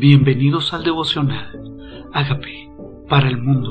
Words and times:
Bienvenidos 0.00 0.72
al 0.72 0.82
devocional. 0.82 2.08
Hágame 2.14 2.72
para 3.06 3.28
el 3.28 3.36
mundo. 3.36 3.68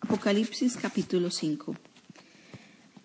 Apocalipsis 0.00 0.76
capítulo 0.76 1.30
5. 1.30 1.76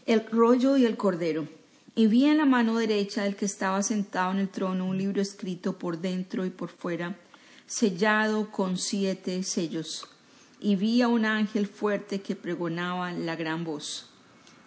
El 0.07 0.25
rollo 0.31 0.77
y 0.77 0.87
el 0.87 0.97
cordero. 0.97 1.47
Y 1.93 2.07
vi 2.07 2.25
en 2.25 2.39
la 2.39 2.47
mano 2.47 2.75
derecha 2.75 3.21
del 3.21 3.35
que 3.35 3.45
estaba 3.45 3.83
sentado 3.83 4.31
en 4.31 4.39
el 4.39 4.49
trono 4.49 4.87
un 4.87 4.97
libro 4.97 5.21
escrito 5.21 5.77
por 5.77 5.99
dentro 5.99 6.43
y 6.43 6.49
por 6.49 6.69
fuera, 6.69 7.15
sellado 7.67 8.49
con 8.49 8.79
siete 8.79 9.43
sellos. 9.43 10.07
Y 10.59 10.75
vi 10.75 11.03
a 11.03 11.07
un 11.07 11.25
ángel 11.25 11.67
fuerte 11.67 12.21
que 12.23 12.35
pregonaba 12.35 13.11
la 13.11 13.35
gran 13.35 13.63
voz. 13.63 14.09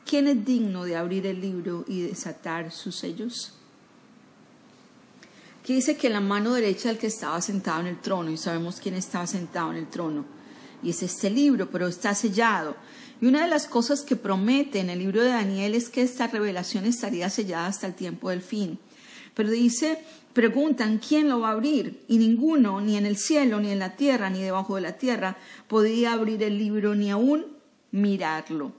¿Quién 0.09 0.29
es 0.29 0.45
digno 0.45 0.85
de 0.85 0.95
abrir 0.95 1.27
el 1.27 1.41
libro 1.41 1.85
y 1.89 2.03
desatar 2.03 2.71
sus 2.71 2.95
sellos? 2.95 3.56
Aquí 5.67 5.75
dice 5.75 5.97
que 5.97 6.09
la 6.09 6.21
mano 6.21 6.55
derecha 6.55 6.91
del 6.91 6.99
que 6.99 7.09
estaba 7.09 7.43
sentado 7.43 7.81
en 7.81 7.89
el 7.89 7.99
trono, 7.99 8.31
y 8.31 8.37
sabemos 8.37 8.79
quién 8.81 8.95
estaba 8.95 9.27
sentado 9.27 9.73
en 9.73 9.79
el 9.79 9.89
trono, 9.89 10.25
y 10.81 10.91
es 10.91 11.03
este 11.03 11.29
libro, 11.29 11.69
pero 11.73 11.89
está 11.89 12.15
sellado. 12.15 12.77
Y 13.21 13.27
una 13.27 13.43
de 13.43 13.49
las 13.49 13.67
cosas 13.67 14.03
que 14.03 14.15
promete 14.15 14.79
en 14.79 14.91
el 14.91 15.01
libro 15.01 15.23
de 15.23 15.31
Daniel 15.31 15.75
es 15.75 15.89
que 15.89 16.03
esta 16.03 16.29
revelación 16.29 16.85
estaría 16.85 17.29
sellada 17.31 17.67
hasta 17.67 17.89
el 17.89 17.95
tiempo 17.95 18.31
del 18.31 18.43
fin. 18.43 18.79
Pero 19.35 19.51
dice, 19.51 19.99
preguntan 20.33 20.99
quién 20.99 21.29
lo 21.29 21.41
va 21.41 21.49
a 21.49 21.55
abrir, 21.55 22.01
y 22.07 22.19
ninguno, 22.19 22.81
ni 22.81 22.97
en 22.97 23.05
el 23.05 23.17
cielo, 23.17 23.59
ni 23.59 23.73
en 23.73 23.81
la 23.81 23.97
tierra, 23.97 24.31
ni 24.31 24.43
debajo 24.43 24.77
de 24.77 24.83
la 24.83 24.93
tierra, 24.93 25.37
podía 25.67 26.13
abrir 26.13 26.45
el 26.45 26.59
libro 26.59 26.95
ni 26.95 27.11
aún 27.11 27.45
mirarlo. 27.91 28.71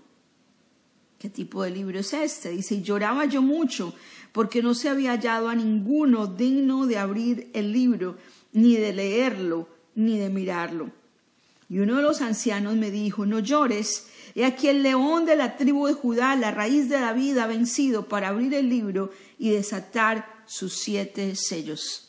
¿Qué 1.19 1.29
tipo 1.29 1.63
de 1.63 1.71
libro 1.71 1.99
es 1.99 2.13
este? 2.13 2.51
Dice, 2.51 2.81
lloraba 2.81 3.25
yo 3.25 3.41
mucho 3.41 3.93
porque 4.31 4.61
no 4.61 4.73
se 4.73 4.89
había 4.89 5.11
hallado 5.11 5.49
a 5.49 5.55
ninguno 5.55 6.27
digno 6.27 6.85
de 6.85 6.97
abrir 6.97 7.49
el 7.53 7.71
libro, 7.71 8.17
ni 8.53 8.75
de 8.75 8.93
leerlo, 8.93 9.67
ni 9.95 10.17
de 10.17 10.29
mirarlo. 10.29 10.91
Y 11.69 11.79
uno 11.79 11.97
de 11.97 12.01
los 12.01 12.21
ancianos 12.21 12.75
me 12.75 12.91
dijo, 12.91 13.25
no 13.25 13.39
llores, 13.39 14.07
he 14.35 14.45
aquí 14.45 14.67
el 14.69 14.83
león 14.83 15.25
de 15.25 15.35
la 15.35 15.57
tribu 15.57 15.87
de 15.87 15.93
Judá, 15.93 16.35
la 16.35 16.51
raíz 16.51 16.87
de 16.87 16.99
David, 16.99 17.37
ha 17.39 17.47
vencido 17.47 18.07
para 18.07 18.29
abrir 18.29 18.53
el 18.53 18.69
libro 18.69 19.11
y 19.37 19.49
desatar 19.49 20.43
sus 20.45 20.73
siete 20.73 21.35
sellos. 21.35 22.06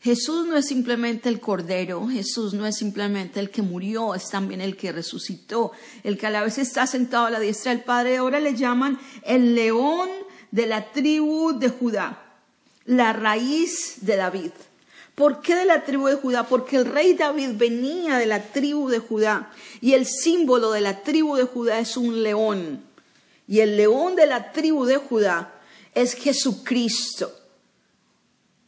Jesús 0.00 0.46
no 0.46 0.56
es 0.56 0.66
simplemente 0.66 1.28
el 1.28 1.40
Cordero, 1.40 2.06
Jesús 2.06 2.54
no 2.54 2.66
es 2.66 2.76
simplemente 2.76 3.40
el 3.40 3.50
que 3.50 3.62
murió, 3.62 4.14
es 4.14 4.30
también 4.30 4.60
el 4.60 4.76
que 4.76 4.92
resucitó, 4.92 5.72
el 6.04 6.16
que 6.16 6.28
a 6.28 6.30
la 6.30 6.44
vez 6.44 6.58
está 6.58 6.86
sentado 6.86 7.26
a 7.26 7.30
la 7.30 7.40
diestra 7.40 7.72
del 7.72 7.82
Padre. 7.82 8.18
Ahora 8.18 8.38
le 8.38 8.54
llaman 8.54 8.98
el 9.24 9.56
león 9.56 10.08
de 10.52 10.66
la 10.66 10.92
tribu 10.92 11.58
de 11.58 11.68
Judá, 11.68 12.22
la 12.84 13.12
raíz 13.12 13.96
de 14.02 14.16
David. 14.16 14.52
¿Por 15.16 15.40
qué 15.40 15.56
de 15.56 15.64
la 15.64 15.84
tribu 15.84 16.06
de 16.06 16.14
Judá? 16.14 16.46
Porque 16.46 16.76
el 16.76 16.84
rey 16.84 17.14
David 17.14 17.54
venía 17.56 18.18
de 18.18 18.26
la 18.26 18.40
tribu 18.40 18.88
de 18.88 19.00
Judá 19.00 19.50
y 19.80 19.94
el 19.94 20.06
símbolo 20.06 20.70
de 20.70 20.80
la 20.80 21.02
tribu 21.02 21.34
de 21.34 21.42
Judá 21.42 21.80
es 21.80 21.96
un 21.96 22.22
león. 22.22 22.84
Y 23.48 23.60
el 23.60 23.76
león 23.76 24.14
de 24.14 24.26
la 24.26 24.52
tribu 24.52 24.84
de 24.84 24.98
Judá 24.98 25.54
es 25.92 26.14
Jesucristo. 26.14 27.32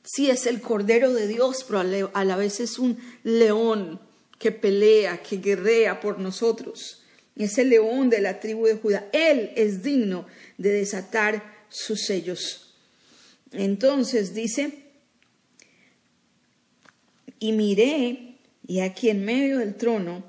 Sí, 0.02 0.30
es 0.30 0.46
el 0.46 0.60
Cordero 0.60 1.12
de 1.12 1.26
Dios, 1.28 1.64
pero 1.66 2.10
a 2.14 2.24
la 2.24 2.36
vez 2.36 2.60
es 2.60 2.78
un 2.78 2.98
león 3.22 4.00
que 4.38 4.50
pelea, 4.50 5.22
que 5.22 5.36
guerrea 5.36 6.00
por 6.00 6.18
nosotros. 6.18 7.02
Es 7.36 7.58
el 7.58 7.70
león 7.70 8.10
de 8.10 8.20
la 8.20 8.40
tribu 8.40 8.66
de 8.66 8.76
Judá. 8.76 9.08
Él 9.12 9.52
es 9.56 9.82
digno 9.82 10.26
de 10.58 10.70
desatar 10.70 11.64
sus 11.68 12.02
sellos. 12.02 12.74
Entonces 13.52 14.34
dice, 14.34 14.84
y 17.38 17.52
miré, 17.52 18.36
y 18.66 18.80
aquí 18.80 19.10
en 19.10 19.24
medio 19.24 19.58
del 19.58 19.74
trono 19.74 20.24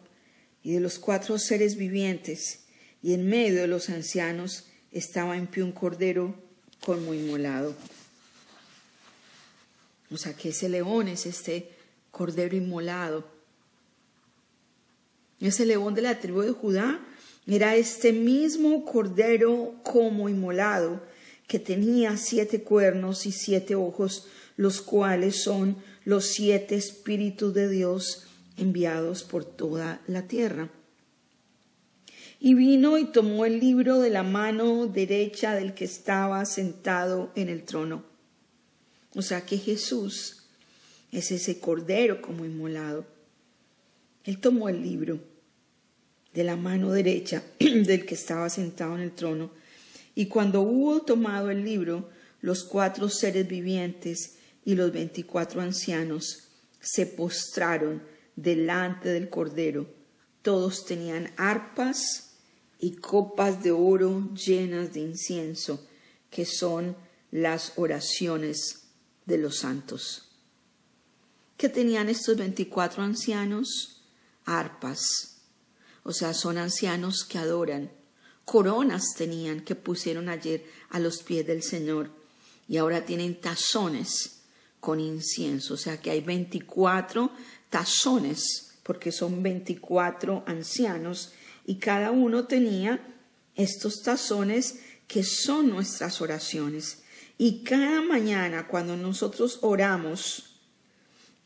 y 0.63 0.73
de 0.73 0.79
los 0.79 0.99
cuatro 0.99 1.37
seres 1.37 1.75
vivientes, 1.75 2.59
y 3.01 3.13
en 3.13 3.27
medio 3.27 3.61
de 3.61 3.67
los 3.67 3.89
ancianos, 3.89 4.65
estaba 4.91 5.37
en 5.37 5.47
pie 5.47 5.63
un 5.63 5.71
cordero 5.71 6.35
como 6.81 7.13
inmolado 7.13 7.75
o 10.11 10.17
sea, 10.17 10.33
que 10.33 10.49
ese 10.49 10.67
león 10.67 11.07
es 11.07 11.25
este 11.25 11.69
cordero 12.11 12.55
inmolado. 12.55 13.25
Ese 15.39 15.65
león 15.65 15.95
de 15.95 16.01
la 16.01 16.19
tribu 16.19 16.41
de 16.41 16.51
Judá 16.51 16.99
era 17.47 17.75
este 17.75 18.13
mismo 18.13 18.85
cordero 18.85 19.75
como 19.83 20.29
inmolado, 20.29 21.01
que 21.47 21.59
tenía 21.59 22.15
siete 22.17 22.61
cuernos 22.61 23.25
y 23.25 23.31
siete 23.31 23.75
ojos, 23.75 24.27
los 24.57 24.81
cuales 24.81 25.43
son 25.43 25.77
los 26.05 26.25
siete 26.25 26.75
espíritus 26.75 27.53
de 27.53 27.69
Dios 27.69 28.27
enviados 28.57 29.23
por 29.23 29.45
toda 29.45 30.01
la 30.07 30.27
tierra. 30.27 30.69
Y 32.39 32.53
vino 32.53 32.97
y 32.97 33.05
tomó 33.05 33.45
el 33.45 33.59
libro 33.59 33.99
de 33.99 34.09
la 34.09 34.23
mano 34.23 34.87
derecha 34.87 35.55
del 35.55 35.73
que 35.73 35.85
estaba 35.85 36.43
sentado 36.45 37.31
en 37.35 37.49
el 37.49 37.63
trono. 37.63 38.10
O 39.13 39.21
sea 39.21 39.45
que 39.45 39.57
Jesús 39.57 40.43
es 41.11 41.31
ese 41.31 41.59
cordero 41.59 42.21
como 42.21 42.45
inmolado. 42.45 43.05
Él 44.23 44.39
tomó 44.39 44.69
el 44.69 44.81
libro 44.81 45.19
de 46.33 46.43
la 46.43 46.55
mano 46.55 46.91
derecha 46.91 47.43
del 47.59 48.05
que 48.05 48.15
estaba 48.15 48.49
sentado 48.49 48.95
en 48.95 49.01
el 49.01 49.11
trono 49.11 49.51
y 50.15 50.27
cuando 50.27 50.61
hubo 50.61 51.01
tomado 51.01 51.49
el 51.49 51.63
libro, 51.63 52.09
los 52.41 52.63
cuatro 52.63 53.09
seres 53.09 53.47
vivientes 53.47 54.35
y 54.65 54.75
los 54.75 54.91
veinticuatro 54.91 55.61
ancianos 55.61 56.49
se 56.79 57.05
postraron 57.05 58.03
delante 58.35 59.09
del 59.09 59.29
cordero. 59.29 59.87
Todos 60.41 60.85
tenían 60.85 61.31
arpas 61.37 62.33
y 62.79 62.95
copas 62.95 63.63
de 63.63 63.71
oro 63.71 64.33
llenas 64.33 64.93
de 64.93 65.01
incienso, 65.01 65.87
que 66.29 66.45
son 66.45 66.95
las 67.29 67.73
oraciones 67.77 68.80
de 69.25 69.37
los 69.37 69.59
santos. 69.59 70.23
¿Qué 71.57 71.69
tenían 71.69 72.09
estos 72.09 72.37
24 72.37 73.03
ancianos? 73.03 74.01
Arpas. 74.45 75.37
O 76.03 76.11
sea, 76.11 76.33
son 76.33 76.57
ancianos 76.57 77.23
que 77.23 77.37
adoran. 77.37 77.91
Coronas 78.45 79.13
tenían 79.15 79.61
que 79.61 79.75
pusieron 79.75 80.27
ayer 80.29 80.65
a 80.89 80.99
los 80.99 81.21
pies 81.21 81.45
del 81.45 81.61
Señor. 81.61 82.09
Y 82.67 82.77
ahora 82.77 83.05
tienen 83.05 83.39
tazones 83.39 84.41
con 84.79 84.99
incienso. 84.99 85.75
O 85.75 85.77
sea 85.77 86.01
que 86.01 86.09
hay 86.09 86.21
24 86.21 87.31
tazones, 87.69 88.73
porque 88.83 89.11
son 89.11 89.43
24 89.43 90.43
ancianos. 90.47 91.33
Y 91.65 91.75
cada 91.75 92.11
uno 92.11 92.45
tenía 92.45 92.99
estos 93.55 94.01
tazones 94.01 94.79
que 95.07 95.23
son 95.23 95.69
nuestras 95.69 96.21
oraciones. 96.21 97.03
Y 97.37 97.63
cada 97.63 98.01
mañana 98.01 98.67
cuando 98.67 98.95
nosotros 98.95 99.59
oramos, 99.61 100.51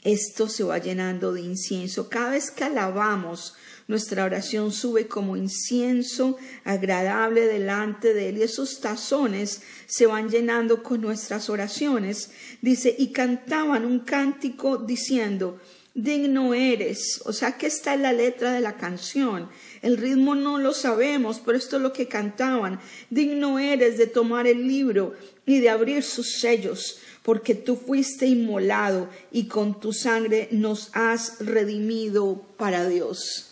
esto 0.04 0.48
se 0.48 0.64
va 0.64 0.78
llenando 0.78 1.34
de 1.34 1.42
incienso. 1.42 2.10
Cada 2.10 2.32
vez 2.32 2.52
que 2.52 2.64
alabamos, 2.64 3.56
nuestra 3.88 4.24
oración 4.24 4.72
sube 4.72 5.08
como 5.08 5.36
incienso 5.36 6.38
agradable 6.64 7.48
delante 7.48 8.14
de 8.14 8.30
Él. 8.30 8.38
Y 8.38 8.44
esos 8.44 8.82
tazones 8.82 9.62
se 9.88 10.06
van 10.06 10.30
llenando 10.30 10.84
con 10.84 11.02
nuestras 11.02 11.50
oraciones. 11.50 12.30
Dice, 12.62 12.96
y 12.98 13.12
cantaban 13.12 13.84
un 13.84 14.00
cántico 14.00 14.78
diciendo, 14.78 15.60
digno 15.96 16.54
eres. 16.54 17.22
O 17.26 17.34
sea, 17.34 17.58
que 17.58 17.66
está 17.66 17.96
en 17.96 18.04
la 18.04 18.14
letra 18.14 18.52
de 18.52 18.62
la 18.62 18.76
canción. 18.76 19.50
El 19.82 19.98
ritmo 19.98 20.36
no 20.36 20.60
lo 20.60 20.74
sabemos, 20.74 21.42
pero 21.44 21.58
esto 21.58 21.78
es 21.78 21.82
lo 21.82 21.94
que 21.94 22.08
cantaban. 22.08 22.80
Digno 23.10 23.58
eres 23.58 23.98
de 23.98 24.06
tomar 24.06 24.46
el 24.46 24.68
libro 24.68 25.16
y 25.48 25.60
de 25.60 25.70
abrir 25.70 26.04
sus 26.04 26.40
sellos, 26.40 27.00
porque 27.24 27.56
tú 27.56 27.76
fuiste 27.76 28.28
inmolado 28.28 29.10
y 29.32 29.46
con 29.46 29.80
tu 29.80 29.94
sangre 29.94 30.50
nos 30.52 30.90
has 30.94 31.40
redimido 31.40 32.46
para 32.58 32.88
Dios. 32.88 33.52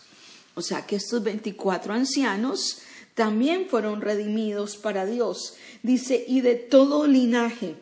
O 0.54 0.62
sea 0.62 0.86
que 0.86 0.96
estos 0.96 1.24
24 1.24 1.94
ancianos 1.94 2.82
también 3.14 3.68
fueron 3.68 4.00
redimidos 4.00 4.76
para 4.76 5.06
Dios. 5.06 5.54
Dice, 5.82 6.24
y 6.28 6.42
de 6.42 6.56
todo 6.56 7.06
linaje 7.06 7.74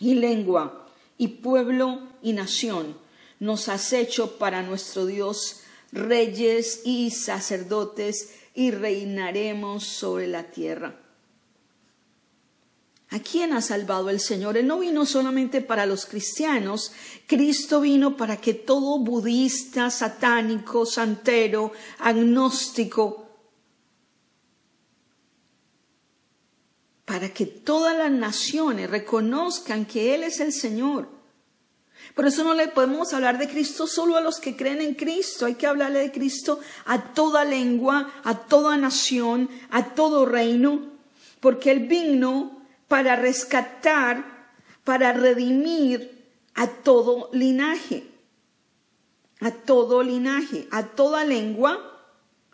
y 0.00 0.14
lengua 0.14 0.86
y 1.18 1.28
pueblo 1.28 2.08
y 2.22 2.32
nación 2.32 3.07
nos 3.40 3.68
has 3.68 3.92
hecho 3.92 4.38
para 4.38 4.62
nuestro 4.62 5.06
Dios 5.06 5.60
reyes 5.92 6.82
y 6.84 7.10
sacerdotes 7.10 8.34
y 8.54 8.70
reinaremos 8.70 9.84
sobre 9.84 10.26
la 10.26 10.44
tierra. 10.44 11.00
¿A 13.10 13.20
quién 13.20 13.54
ha 13.54 13.62
salvado 13.62 14.10
el 14.10 14.20
Señor? 14.20 14.58
Él 14.58 14.66
no 14.66 14.80
vino 14.80 15.06
solamente 15.06 15.62
para 15.62 15.86
los 15.86 16.04
cristianos, 16.04 16.92
Cristo 17.26 17.80
vino 17.80 18.18
para 18.18 18.36
que 18.36 18.52
todo 18.52 18.98
budista, 18.98 19.90
satánico, 19.90 20.84
santero, 20.84 21.72
agnóstico, 22.00 23.26
para 27.06 27.32
que 27.32 27.46
todas 27.46 27.96
las 27.96 28.10
naciones 28.10 28.90
reconozcan 28.90 29.86
que 29.86 30.14
Él 30.14 30.24
es 30.24 30.40
el 30.40 30.52
Señor. 30.52 31.17
Por 32.14 32.26
eso 32.26 32.44
no 32.44 32.54
le 32.54 32.68
podemos 32.68 33.12
hablar 33.12 33.38
de 33.38 33.48
Cristo 33.48 33.86
solo 33.86 34.16
a 34.16 34.20
los 34.20 34.40
que 34.40 34.56
creen 34.56 34.80
en 34.80 34.94
Cristo, 34.94 35.46
hay 35.46 35.54
que 35.54 35.66
hablarle 35.66 36.00
de 36.00 36.12
Cristo 36.12 36.60
a 36.84 37.12
toda 37.12 37.44
lengua, 37.44 38.10
a 38.24 38.34
toda 38.34 38.76
nación, 38.76 39.48
a 39.70 39.94
todo 39.94 40.26
reino, 40.26 40.92
porque 41.40 41.70
Él 41.70 41.86
vino 41.86 42.62
para 42.88 43.16
rescatar, 43.16 44.52
para 44.84 45.12
redimir 45.12 46.26
a 46.54 46.66
todo 46.66 47.30
linaje, 47.32 48.04
a 49.40 49.50
todo 49.52 50.02
linaje, 50.02 50.66
a 50.70 50.86
toda 50.86 51.24
lengua, 51.24 51.87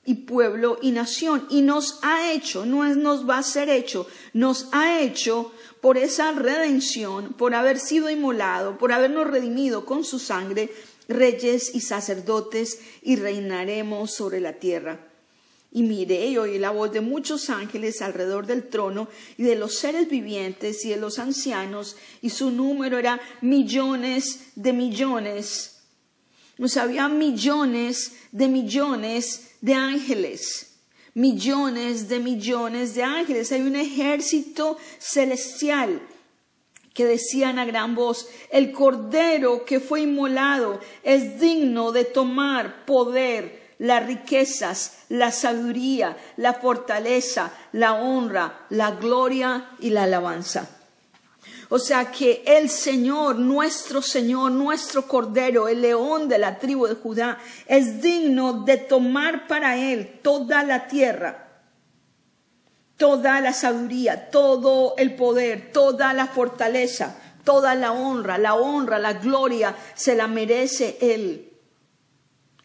y 0.05 0.15
pueblo 0.15 0.79
y 0.83 0.91
nación. 0.91 1.47
Y 1.51 1.62
nos 1.62 1.99
ha 2.03 2.33
hecho, 2.33 2.67
no 2.67 2.87
es 2.87 2.97
nos 2.97 3.29
va 3.29 3.39
a 3.39 3.43
ser 3.43 3.69
hecho, 3.69 4.06
nos 4.33 4.69
ha 4.73 5.01
hecho 5.01 5.53
por 5.81 5.99
esa 5.99 6.33
redención, 6.33 7.35
por 7.35 7.55
haber 7.55 7.79
sido 7.79 8.11
inmolado, 8.11 8.79
por 8.79 8.93
habernos 8.93 9.27
redimido 9.27 9.85
con 9.85 10.05
su 10.05 10.19
sangre, 10.19 10.73
reyes 11.09 11.75
y 11.75 11.81
sacerdotes, 11.81 12.81
y 13.03 13.17
reinaremos 13.17 14.15
sobre 14.15 14.41
la 14.41 14.55
tierra. 14.55 14.99
Y 15.71 15.83
miré 15.83 16.29
y 16.29 16.39
oí 16.39 16.59
la 16.59 16.71
voz 16.71 16.93
de 16.93 17.01
muchos 17.01 17.51
ángeles 17.51 18.01
alrededor 18.01 18.47
del 18.47 18.69
trono 18.69 19.09
y 19.37 19.43
de 19.43 19.56
los 19.56 19.75
seres 19.75 20.09
vivientes 20.09 20.85
y 20.85 20.91
de 20.91 20.97
los 20.97 21.19
ancianos, 21.19 21.97
y 22.23 22.31
su 22.31 22.51
número 22.51 22.97
era 22.97 23.21
millones 23.41 24.53
de 24.55 24.73
millones. 24.73 25.74
O 26.59 26.69
sea, 26.69 26.85
había 26.85 27.09
millones 27.09 28.12
de 28.31 28.49
millones 28.49 29.51
de 29.61 29.75
ángeles, 29.75 30.77
millones 31.15 32.09
de 32.09 32.19
millones 32.21 32.95
de 32.95 33.03
ángeles. 33.03 33.51
Hay 33.53 33.62
un 33.62 33.77
ejército 33.77 34.77
celestial 34.99 36.01
que 36.93 37.05
decían 37.05 37.59
a 37.59 37.65
gran 37.65 37.97
voz, 37.97 38.29
el 38.51 38.71
cordero 38.71 39.65
que 39.65 39.81
fue 39.81 40.03
inmolado 40.03 40.81
es 41.03 41.41
digno 41.41 41.91
de 41.91 42.05
tomar 42.05 42.85
poder, 42.87 43.65
las 43.79 44.06
riquezas, 44.06 44.99
la 45.09 45.33
sabiduría, 45.33 46.17
la 46.37 46.55
fortaleza, 46.55 47.53
la 47.73 47.95
honra, 47.95 48.67
la 48.71 48.93
gloria 48.93 49.71
y 49.81 49.91
la 49.91 50.05
alabanza. 50.05 50.74
O 51.69 51.79
sea 51.79 52.11
que 52.11 52.43
el 52.47 52.69
Señor, 52.69 53.37
nuestro 53.37 54.03
Señor, 54.03 54.53
nuestro 54.53 55.07
Cordero, 55.07 55.69
el 55.69 55.81
león 55.81 56.29
de 56.29 56.39
la 56.39 56.59
tribu 56.59 56.87
de 56.87 56.95
Judá, 56.95 57.39
es 57.67 58.03
digno 58.03 58.65
de 58.65 58.77
tomar 58.77 59.47
para 59.47 59.77
Él 59.77 60.21
toda 60.23 60.63
la 60.63 60.87
tierra, 60.87 61.63
toda 62.97 63.41
la 63.41 63.53
sabiduría, 63.53 64.31
todo 64.31 64.95
el 64.99 65.15
poder, 65.15 65.73
toda 65.73 66.13
la 66.13 66.27
fortaleza, 66.27 67.17
toda 67.45 67.75
la 67.75 67.93
honra, 67.93 68.37
la 68.37 68.55
honra, 68.55 68.99
la 68.99 69.15
gloria, 69.15 69.75
se 69.95 70.15
la 70.15 70.29
merece 70.29 70.99
Él. 71.01 71.51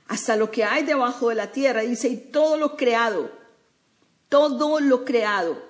Hasta 0.07 0.35
lo 0.35 0.51
que 0.51 0.63
hay 0.65 0.83
debajo 0.83 1.29
de 1.29 1.35
la 1.35 1.51
tierra, 1.51 1.81
dice, 1.81 2.09
y 2.09 2.17
todo 2.17 2.57
lo 2.57 2.75
creado, 2.75 3.31
todo 4.27 4.79
lo 4.79 5.05
creado 5.05 5.68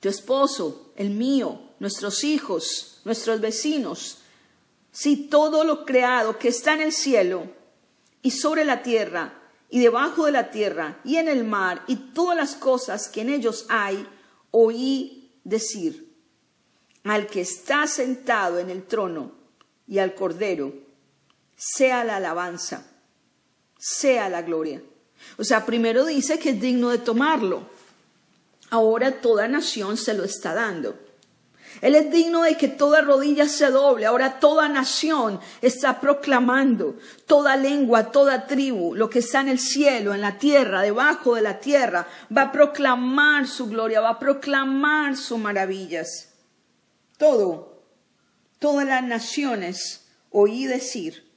tu 0.00 0.08
esposo, 0.08 0.92
el 0.96 1.10
mío, 1.10 1.60
nuestros 1.78 2.24
hijos, 2.24 3.00
nuestros 3.04 3.40
vecinos, 3.40 4.18
si 4.92 5.28
todo 5.28 5.64
lo 5.64 5.84
creado 5.84 6.38
que 6.38 6.48
está 6.48 6.74
en 6.74 6.80
el 6.80 6.92
cielo 6.92 7.44
y 8.22 8.32
sobre 8.32 8.64
la 8.64 8.82
tierra 8.82 9.34
y 9.68 9.78
debajo 9.80 10.26
de 10.26 10.32
la 10.32 10.50
tierra 10.50 11.00
y 11.04 11.16
en 11.16 11.28
el 11.28 11.44
mar 11.44 11.84
y 11.86 11.96
todas 11.96 12.36
las 12.36 12.54
cosas 12.54 13.08
que 13.08 13.20
en 13.20 13.30
ellos 13.30 13.66
hay, 13.68 14.06
oí 14.50 15.32
decir 15.44 16.10
al 17.04 17.26
que 17.28 17.40
está 17.40 17.86
sentado 17.86 18.58
en 18.58 18.68
el 18.68 18.84
trono 18.84 19.32
y 19.86 19.98
al 19.98 20.14
cordero, 20.14 20.72
sea 21.56 22.04
la 22.04 22.16
alabanza, 22.16 22.86
sea 23.78 24.28
la 24.28 24.42
gloria. 24.42 24.82
O 25.38 25.44
sea, 25.44 25.64
primero 25.64 26.04
dice 26.04 26.38
que 26.38 26.50
es 26.50 26.60
digno 26.60 26.90
de 26.90 26.98
tomarlo 26.98 27.68
ahora 28.70 29.20
toda 29.20 29.48
nación 29.48 29.96
se 29.96 30.14
lo 30.14 30.24
está 30.24 30.54
dando. 30.54 30.98
Él 31.80 31.94
es 31.94 32.10
digno 32.10 32.42
de 32.42 32.56
que 32.56 32.68
toda 32.68 33.00
rodilla 33.00 33.48
se 33.48 33.70
doble. 33.70 34.04
Ahora 34.06 34.38
toda 34.38 34.68
nación 34.68 35.40
está 35.62 36.00
proclamando, 36.00 36.98
toda 37.26 37.56
lengua, 37.56 38.10
toda 38.10 38.46
tribu, 38.46 38.94
lo 38.94 39.08
que 39.08 39.20
está 39.20 39.40
en 39.40 39.48
el 39.48 39.58
cielo, 39.58 40.12
en 40.12 40.20
la 40.20 40.38
tierra, 40.38 40.82
debajo 40.82 41.36
de 41.36 41.42
la 41.42 41.60
tierra, 41.60 42.06
va 42.36 42.42
a 42.42 42.52
proclamar 42.52 43.46
su 43.46 43.68
gloria, 43.68 44.00
va 44.00 44.10
a 44.10 44.18
proclamar 44.18 45.16
sus 45.16 45.38
maravillas. 45.38 46.34
Todo, 47.16 47.82
todas 48.58 48.86
las 48.86 49.02
naciones 49.02 50.06
oí 50.30 50.66
decir 50.66 51.30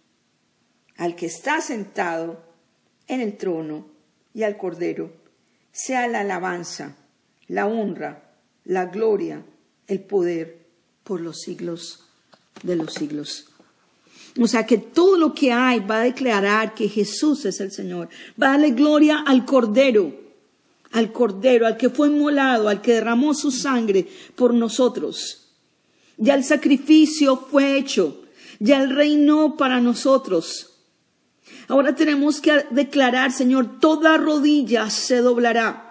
al 0.98 1.16
que 1.16 1.26
está 1.26 1.62
sentado 1.62 2.44
en 3.08 3.22
el 3.22 3.38
trono 3.38 3.88
y 4.34 4.44
al 4.44 4.58
cordero, 4.58 5.12
sea 5.72 6.08
la 6.08 6.22
alabanza 6.22 6.96
la 7.48 7.68
honra, 7.68 8.24
la 8.66 8.86
gloria, 8.86 9.44
el 9.88 10.00
poder 10.02 10.66
por 11.04 11.22
los 11.22 11.42
siglos 11.42 12.04
de 12.64 12.76
los 12.76 12.94
siglos. 12.94 13.48
O 14.40 14.48
sea 14.48 14.66
que 14.66 14.78
todo 14.78 15.18
lo 15.18 15.34
que 15.34 15.52
hay 15.52 15.80
va 15.80 15.98
a 15.98 16.04
declarar 16.04 16.74
que 16.74 16.90
Jesús 16.90 17.46
es 17.46 17.60
el 17.60 17.72
Señor. 17.72 18.10
Va 18.42 18.48
a 18.48 18.52
darle 18.52 18.72
gloria 18.72 19.24
al 19.26 19.46
Cordero, 19.46 20.12
al 20.92 21.12
Cordero, 21.12 21.68
al 21.68 21.78
que 21.78 21.90
fue 21.90 22.08
inmolado, 22.08 22.68
al 22.68 22.82
que 22.82 22.94
derramó 22.94 23.34
su 23.34 23.52
sangre 23.52 24.08
por 24.36 24.54
nosotros. 24.54 25.52
Ya 26.18 26.36
el 26.36 26.44
sacrificio 26.44 27.38
fue 27.38 27.78
hecho, 27.78 28.24
ya 28.60 28.82
el 28.82 28.96
reinó 28.96 29.56
para 29.56 29.80
nosotros. 29.82 30.72
Ahora 31.68 31.96
tenemos 31.96 32.42
que 32.42 32.66
declarar, 32.72 33.32
Señor, 33.32 33.80
toda 33.80 34.18
rodilla 34.18 34.90
se 34.90 35.18
doblará 35.18 35.83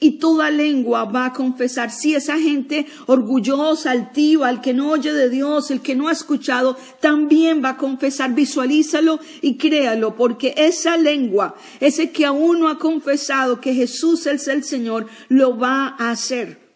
y 0.00 0.18
toda 0.18 0.50
lengua 0.50 1.04
va 1.04 1.26
a 1.26 1.32
confesar. 1.32 1.90
Si 1.90 2.14
esa 2.14 2.38
gente 2.38 2.86
orgullosa, 3.06 3.90
altiva, 3.90 4.50
el 4.50 4.60
que 4.60 4.74
no 4.74 4.90
oye 4.90 5.12
de 5.12 5.28
Dios, 5.28 5.70
el 5.70 5.80
que 5.80 5.94
no 5.94 6.08
ha 6.08 6.12
escuchado, 6.12 6.76
también 7.00 7.62
va 7.64 7.70
a 7.70 7.76
confesar. 7.76 8.34
Visualízalo 8.34 9.18
y 9.42 9.56
créalo, 9.56 10.14
porque 10.14 10.54
esa 10.56 10.96
lengua, 10.96 11.54
ese 11.80 12.10
que 12.10 12.26
aún 12.26 12.60
no 12.60 12.68
ha 12.68 12.78
confesado 12.78 13.60
que 13.60 13.74
Jesús 13.74 14.26
es 14.26 14.48
el 14.48 14.64
Señor, 14.64 15.06
lo 15.28 15.58
va 15.58 15.96
a 15.98 16.10
hacer. 16.10 16.68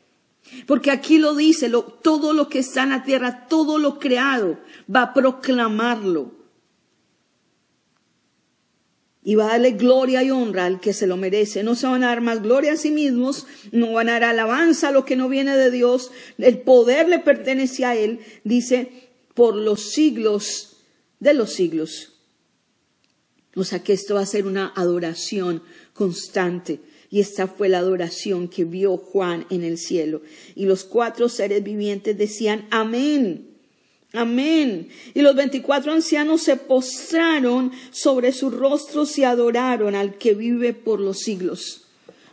Porque 0.67 0.91
aquí 0.91 1.19
lo 1.19 1.35
dice, 1.35 1.71
todo 2.03 2.33
lo 2.33 2.49
que 2.49 2.59
está 2.59 2.83
en 2.83 2.91
la 2.91 3.05
tierra, 3.05 3.47
todo 3.49 3.79
lo 3.79 3.99
creado, 3.99 4.59
va 4.95 5.03
a 5.03 5.15
proclamarlo 5.15 6.42
y 9.25 9.37
va 9.37 9.45
a 9.47 9.49
darle 9.51 9.73
gloria 9.73 10.23
y 10.23 10.31
honra 10.31 10.67
al 10.67 10.81
que 10.81 10.93
se 10.93 11.07
lo 11.07 11.17
merece. 11.17 11.63
No 11.63 11.75
se 11.75 11.87
van 11.87 12.03
a 12.05 12.09
dar 12.09 12.21
más 12.21 12.43
gloria 12.43 12.73
a 12.73 12.77
sí 12.77 12.91
mismos, 12.91 13.47
no 13.71 13.93
van 13.93 14.09
a 14.09 14.15
dar 14.15 14.25
alabanza 14.25 14.89
a 14.89 14.93
lo 14.93 15.05
que 15.05 15.17
no 15.17 15.29
viene 15.29 15.57
de 15.57 15.71
Dios, 15.71 16.11
el 16.39 16.59
poder 16.59 17.09
le 17.09 17.21
pertenece 17.21 17.85
a 17.85 17.95
Él, 17.95 18.21
dice, 18.45 18.91
por 19.35 19.55
los 19.55 19.93
siglos 19.93 20.77
de 21.21 21.35
los 21.35 21.53
siglos. 21.53 22.13
O 23.55 23.65
sea 23.65 23.83
que 23.83 23.93
esto 23.93 24.15
va 24.15 24.23
a 24.23 24.27
ser 24.27 24.47
una 24.47 24.73
adoración 24.75 25.63
constante. 25.93 26.81
Y 27.11 27.21
esta 27.21 27.47
fue 27.47 27.69
la 27.69 27.79
adoración 27.79 28.49
que 28.49 28.65
vio 28.65 28.97
Juan 28.97 29.47
en 29.51 29.63
el 29.63 29.77
cielo. 29.77 30.23
Y 30.55 30.65
los 30.65 30.85
cuatro 30.85 31.29
seres 31.29 31.63
vivientes 31.63 32.17
decían, 32.17 32.67
amén. 32.71 33.52
Amén. 34.13 34.89
Y 35.15 35.23
los 35.23 35.35
veinticuatro 35.35 35.93
ancianos 35.93 36.43
se 36.43 36.57
postraron 36.57 37.73
sobre 37.91 38.33
sus 38.33 38.53
rostros 38.53 39.17
y 39.19 39.25
adoraron 39.25 39.95
al 39.95 40.19
que 40.19 40.35
vive 40.35 40.75
por 40.75 41.01
los 41.01 41.21
siglos. 41.21 41.83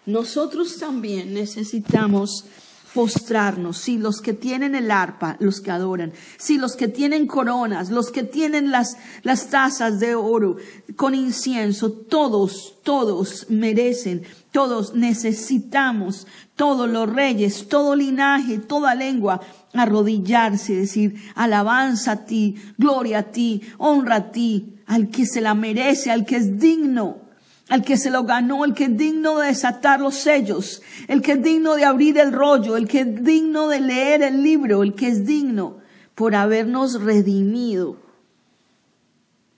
Nosotros 0.05 0.77
también 0.77 1.33
necesitamos 1.33 2.45
postrarnos, 2.93 3.77
si 3.77 3.97
los 3.97 4.21
que 4.21 4.33
tienen 4.33 4.75
el 4.75 4.91
arpa, 4.91 5.37
los 5.39 5.61
que 5.61 5.71
adoran, 5.71 6.11
si 6.37 6.57
los 6.57 6.75
que 6.75 6.87
tienen 6.87 7.27
coronas, 7.27 7.89
los 7.89 8.11
que 8.11 8.23
tienen 8.23 8.71
las, 8.71 8.97
las 9.23 9.49
tazas 9.49 9.99
de 9.99 10.15
oro 10.15 10.57
con 10.95 11.13
incienso, 11.13 11.91
todos, 11.91 12.75
todos 12.83 13.47
merecen, 13.49 14.23
todos 14.51 14.95
necesitamos, 14.95 16.25
todos 16.55 16.89
los 16.89 17.11
reyes, 17.11 17.67
todo 17.67 17.95
linaje, 17.95 18.57
toda 18.57 18.95
lengua, 18.95 19.41
arrodillarse 19.73 20.73
y 20.73 20.77
decir, 20.77 21.15
alabanza 21.35 22.13
a 22.13 22.25
ti, 22.25 22.55
gloria 22.77 23.19
a 23.19 23.23
ti, 23.23 23.61
honra 23.77 24.15
a 24.15 24.31
ti, 24.31 24.75
al 24.87 25.09
que 25.09 25.25
se 25.25 25.41
la 25.41 25.53
merece, 25.53 26.11
al 26.11 26.25
que 26.25 26.37
es 26.37 26.59
digno 26.59 27.28
al 27.69 27.83
que 27.83 27.97
se 27.97 28.09
lo 28.09 28.23
ganó, 28.23 28.65
el 28.65 28.73
que 28.73 28.85
es 28.85 28.97
digno 28.97 29.37
de 29.37 29.47
desatar 29.47 30.01
los 30.01 30.15
sellos, 30.15 30.81
el 31.07 31.21
que 31.21 31.33
es 31.33 31.43
digno 31.43 31.75
de 31.75 31.85
abrir 31.85 32.17
el 32.17 32.33
rollo, 32.33 32.75
el 32.75 32.87
que 32.87 33.01
es 33.01 33.23
digno 33.23 33.67
de 33.67 33.79
leer 33.79 34.23
el 34.23 34.43
libro, 34.43 34.81
el 34.81 34.95
que 34.95 35.07
es 35.07 35.25
digno 35.25 35.77
por 36.15 36.35
habernos 36.35 37.01
redimido. 37.01 37.97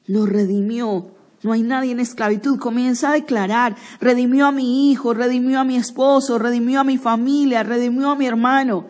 Nos 0.07 0.27
redimió 0.29 1.11
No 1.43 1.53
hay 1.53 1.63
nadie 1.63 1.93
en 1.93 1.99
esclavitud. 1.99 2.59
Comienza 2.59 3.09
a 3.09 3.13
declarar, 3.13 3.75
redimió 3.99 4.45
a 4.45 4.51
mi 4.51 4.91
hijo, 4.91 5.15
redimió 5.15 5.59
a 5.59 5.63
mi 5.63 5.75
esposo, 5.75 6.37
redimió 6.37 6.81
a 6.81 6.83
mi 6.83 6.99
familia, 6.99 7.63
redimió 7.63 8.11
a 8.11 8.15
mi 8.15 8.27
hermano. 8.27 8.85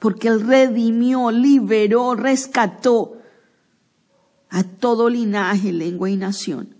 Porque 0.00 0.26
Él 0.26 0.40
redimió, 0.40 1.30
liberó, 1.30 2.16
rescató 2.16 3.18
a 4.48 4.64
todo 4.64 5.08
linaje, 5.08 5.72
lengua 5.72 6.10
y 6.10 6.16
nación. 6.16 6.77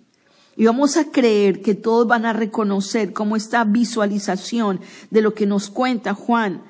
Y 0.58 0.64
vamos 0.64 0.96
a 0.96 1.04
creer 1.04 1.62
que 1.62 1.76
todos 1.76 2.08
van 2.08 2.26
a 2.26 2.32
reconocer 2.32 3.12
como 3.12 3.36
esta 3.36 3.62
visualización 3.62 4.80
de 5.08 5.22
lo 5.22 5.32
que 5.32 5.46
nos 5.46 5.70
cuenta 5.70 6.14
Juan, 6.14 6.64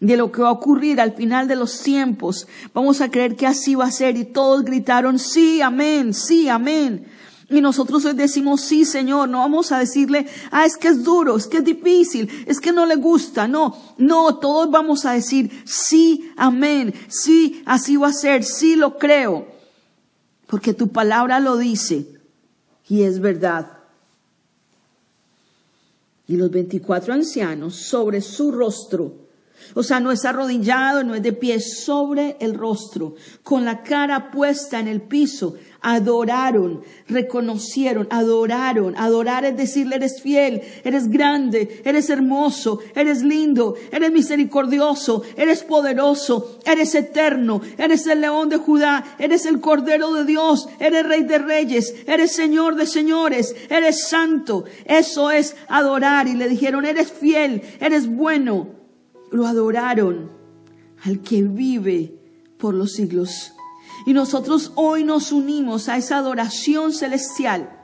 de 0.00 0.16
lo 0.16 0.32
que 0.32 0.40
va 0.40 0.48
a 0.48 0.52
ocurrir 0.52 0.98
al 0.98 1.12
final 1.12 1.46
de 1.46 1.56
los 1.56 1.82
tiempos. 1.82 2.48
Vamos 2.72 3.02
a 3.02 3.10
creer 3.10 3.36
que 3.36 3.46
así 3.46 3.74
va 3.74 3.84
a 3.84 3.90
ser. 3.90 4.16
Y 4.16 4.24
todos 4.24 4.64
gritaron, 4.64 5.18
sí, 5.18 5.60
amén, 5.60 6.14
sí, 6.14 6.48
amén. 6.48 7.06
Y 7.50 7.60
nosotros 7.60 8.02
hoy 8.06 8.14
decimos, 8.14 8.62
sí, 8.62 8.86
Señor, 8.86 9.28
no 9.28 9.40
vamos 9.40 9.72
a 9.72 9.78
decirle, 9.78 10.26
ah, 10.50 10.64
es 10.64 10.78
que 10.78 10.88
es 10.88 11.04
duro, 11.04 11.36
es 11.36 11.46
que 11.46 11.58
es 11.58 11.64
difícil, 11.64 12.30
es 12.46 12.60
que 12.60 12.72
no 12.72 12.86
le 12.86 12.96
gusta. 12.96 13.46
No, 13.46 13.76
no, 13.98 14.36
todos 14.36 14.70
vamos 14.70 15.04
a 15.04 15.12
decir, 15.12 15.50
sí, 15.66 16.32
amén, 16.38 16.94
sí, 17.08 17.62
así 17.66 17.98
va 17.98 18.08
a 18.08 18.14
ser, 18.14 18.42
sí 18.42 18.74
lo 18.74 18.96
creo. 18.96 19.48
Porque 20.46 20.72
tu 20.72 20.88
palabra 20.88 21.40
lo 21.40 21.58
dice 21.58 22.11
y 22.92 23.04
es 23.04 23.20
verdad. 23.20 23.78
Y 26.28 26.36
los 26.36 26.50
veinticuatro 26.50 27.14
ancianos 27.14 27.74
sobre 27.74 28.20
su 28.20 28.52
rostro 28.52 29.14
o 29.74 29.82
sea, 29.82 30.00
no 30.00 30.12
es 30.12 30.24
arrodillado, 30.24 31.04
no 31.04 31.14
es 31.14 31.22
de 31.22 31.32
pie, 31.32 31.60
sobre 31.60 32.36
el 32.40 32.54
rostro, 32.54 33.14
con 33.42 33.64
la 33.64 33.82
cara 33.82 34.30
puesta 34.30 34.78
en 34.78 34.88
el 34.88 35.00
piso. 35.02 35.54
Adoraron, 35.84 36.82
reconocieron, 37.08 38.06
adoraron. 38.10 38.96
Adorar 38.96 39.44
es 39.44 39.56
decirle, 39.56 39.96
eres 39.96 40.22
fiel, 40.22 40.62
eres 40.84 41.08
grande, 41.08 41.82
eres 41.84 42.08
hermoso, 42.08 42.78
eres 42.94 43.22
lindo, 43.22 43.74
eres 43.90 44.12
misericordioso, 44.12 45.22
eres 45.36 45.64
poderoso, 45.64 46.60
eres 46.64 46.94
eterno, 46.94 47.60
eres 47.78 48.06
el 48.06 48.20
león 48.20 48.48
de 48.48 48.58
Judá, 48.58 49.16
eres 49.18 49.44
el 49.44 49.60
cordero 49.60 50.12
de 50.14 50.24
Dios, 50.24 50.68
eres 50.78 51.04
rey 51.04 51.24
de 51.24 51.38
reyes, 51.38 51.94
eres 52.06 52.32
señor 52.32 52.76
de 52.76 52.86
señores, 52.86 53.54
eres 53.68 54.08
santo. 54.08 54.64
Eso 54.84 55.32
es 55.32 55.56
adorar. 55.68 56.28
Y 56.28 56.34
le 56.34 56.48
dijeron, 56.48 56.84
eres 56.84 57.10
fiel, 57.10 57.62
eres 57.80 58.06
bueno 58.06 58.81
lo 59.32 59.46
adoraron 59.46 60.30
al 61.04 61.20
que 61.20 61.42
vive 61.42 62.18
por 62.58 62.74
los 62.74 62.92
siglos. 62.92 63.52
Y 64.06 64.12
nosotros 64.12 64.72
hoy 64.76 65.04
nos 65.04 65.32
unimos 65.32 65.88
a 65.88 65.96
esa 65.96 66.18
adoración 66.18 66.92
celestial 66.92 67.81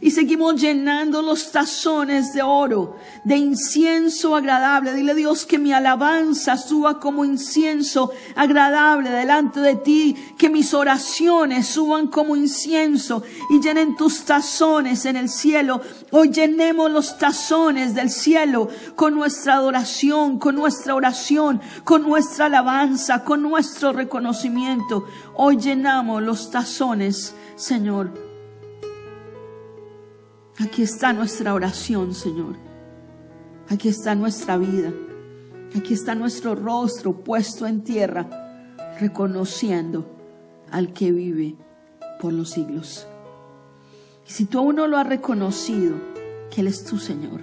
y 0.00 0.10
seguimos 0.10 0.60
llenando 0.60 1.22
los 1.22 1.50
tazones 1.50 2.32
de 2.32 2.42
oro, 2.42 2.96
de 3.24 3.36
incienso 3.36 4.36
agradable. 4.36 4.92
Dile 4.92 5.12
a 5.12 5.14
Dios 5.14 5.46
que 5.46 5.58
mi 5.58 5.72
alabanza 5.72 6.56
suba 6.56 7.00
como 7.00 7.24
incienso 7.24 8.10
agradable 8.36 9.10
delante 9.10 9.60
de 9.60 9.76
ti, 9.76 10.16
que 10.36 10.48
mis 10.48 10.74
oraciones 10.74 11.66
suban 11.66 12.08
como 12.08 12.36
incienso 12.36 13.22
y 13.50 13.60
llenen 13.60 13.96
tus 13.96 14.24
tazones 14.24 15.04
en 15.04 15.16
el 15.16 15.28
cielo. 15.28 15.80
Hoy 16.10 16.30
llenemos 16.30 16.90
los 16.90 17.18
tazones 17.18 17.94
del 17.94 18.10
cielo 18.10 18.68
con 18.94 19.14
nuestra 19.14 19.54
adoración, 19.54 20.38
con 20.38 20.54
nuestra 20.54 20.94
oración, 20.94 21.60
con 21.84 22.02
nuestra 22.02 22.46
alabanza, 22.46 23.24
con 23.24 23.42
nuestro 23.42 23.92
reconocimiento. 23.92 25.06
Hoy 25.34 25.56
llenamos 25.56 26.22
los 26.22 26.50
tazones, 26.50 27.34
Señor 27.56 28.27
Aquí 30.60 30.82
está 30.82 31.12
nuestra 31.12 31.54
oración, 31.54 32.14
Señor. 32.14 32.56
Aquí 33.68 33.88
está 33.88 34.14
nuestra 34.16 34.56
vida. 34.56 34.92
Aquí 35.76 35.94
está 35.94 36.14
nuestro 36.14 36.54
rostro 36.56 37.12
puesto 37.12 37.66
en 37.66 37.84
tierra, 37.84 38.26
reconociendo 38.98 40.04
al 40.70 40.92
que 40.92 41.12
vive 41.12 41.56
por 42.20 42.32
los 42.32 42.50
siglos. 42.50 43.06
Y 44.26 44.32
si 44.32 44.46
tú 44.46 44.58
aún 44.58 44.76
no 44.76 44.86
lo 44.86 44.96
has 44.98 45.06
reconocido, 45.06 45.96
que 46.50 46.62
Él 46.62 46.66
es 46.66 46.84
tu 46.84 46.98
Señor. 46.98 47.40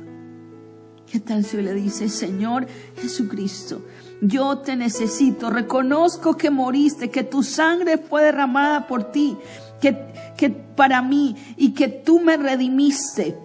¿Qué 1.09 1.19
tal 1.19 1.45
si 1.45 1.61
le 1.61 1.73
dice, 1.73 2.09
Señor 2.09 2.67
Jesucristo, 2.97 3.83
yo 4.21 4.57
te 4.57 4.75
necesito, 4.75 5.49
reconozco 5.49 6.35
que 6.35 6.49
moriste, 6.49 7.11
que 7.11 7.23
tu 7.23 7.43
sangre 7.43 7.97
fue 7.97 8.23
derramada 8.23 8.87
por 8.87 9.11
ti, 9.11 9.37
que, 9.79 9.95
que 10.37 10.49
para 10.49 11.01
mí 11.01 11.35
y 11.57 11.73
que 11.73 11.87
tú 11.87 12.19
me 12.19 12.37
redimiste. 12.37 13.37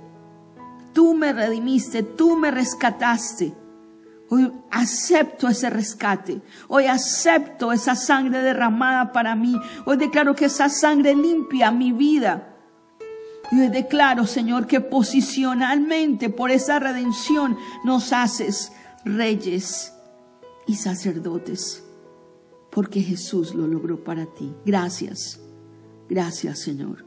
Tú 0.92 1.14
me 1.14 1.32
redimiste, 1.32 2.02
tú 2.02 2.36
me 2.36 2.50
rescataste. 2.50 3.54
Hoy 4.28 4.52
acepto 4.70 5.48
ese 5.48 5.70
rescate. 5.70 6.40
Hoy 6.68 6.86
acepto 6.86 7.72
esa 7.72 7.96
sangre 7.96 8.40
derramada 8.42 9.12
para 9.12 9.34
mí. 9.34 9.58
Hoy 9.84 9.96
declaro 9.96 10.34
que 10.34 10.44
esa 10.44 10.68
sangre 10.68 11.14
limpia 11.14 11.72
mi 11.72 11.92
vida. 11.92 12.56
Y 13.50 13.60
hoy 13.60 13.68
declaro, 13.68 14.26
Señor, 14.26 14.68
que 14.68 14.80
posicionalmente 14.80 16.30
por 16.30 16.52
esa 16.52 16.78
redención 16.78 17.56
nos 17.84 18.12
haces 18.12 18.72
reyes 19.04 19.92
y 20.66 20.76
sacerdotes. 20.76 21.82
Porque 22.70 23.02
Jesús 23.02 23.52
lo 23.52 23.66
logró 23.66 24.04
para 24.04 24.26
ti. 24.26 24.54
Gracias. 24.64 25.40
Gracias, 26.10 26.58
Señor. 26.58 27.04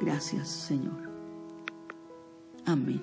Gracias, 0.00 0.48
Señor. 0.48 1.06
Amén. 2.64 3.02